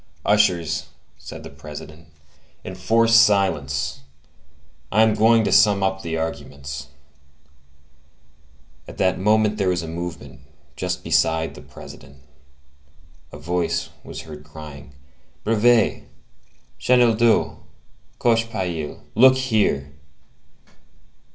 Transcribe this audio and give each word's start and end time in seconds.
"Ushers," 0.25 0.87
said 1.19 1.43
the 1.43 1.51
President, 1.51 2.07
"enforce 2.65 3.13
silence! 3.13 3.99
I 4.91 5.03
am 5.03 5.13
going 5.13 5.43
to 5.43 5.51
sum 5.51 5.83
up 5.83 6.01
the 6.01 6.17
arguments." 6.17 6.87
At 8.87 8.97
that 8.97 9.19
moment 9.19 9.57
there 9.59 9.69
was 9.69 9.83
a 9.83 9.87
movement 9.87 10.39
just 10.75 11.03
beside 11.03 11.53
the 11.53 11.61
President; 11.61 12.17
a 13.31 13.37
voice 13.37 13.89
was 14.03 14.21
heard 14.21 14.43
crying:— 14.43 14.95
"Brevet! 15.43 16.07
Chenildieu! 16.79 17.57
Cochepaille! 18.17 19.03
look 19.13 19.35
here!" 19.35 19.91